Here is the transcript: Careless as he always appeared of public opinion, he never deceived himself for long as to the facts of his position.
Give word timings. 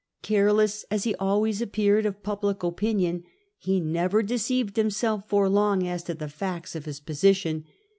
Careless 0.23 0.83
as 0.89 1.03
he 1.03 1.13
always 1.17 1.61
appeared 1.61 2.07
of 2.07 2.23
public 2.23 2.63
opinion, 2.63 3.23
he 3.59 3.79
never 3.79 4.23
deceived 4.23 4.75
himself 4.75 5.29
for 5.29 5.47
long 5.47 5.85
as 5.87 6.01
to 6.05 6.15
the 6.15 6.27
facts 6.27 6.75
of 6.75 6.85
his 6.85 6.99
position. 6.99 7.65